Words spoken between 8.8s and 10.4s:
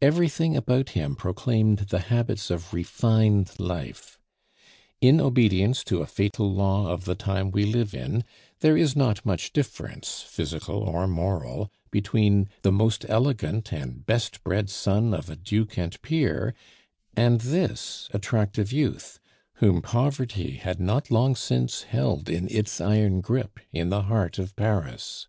not much difference,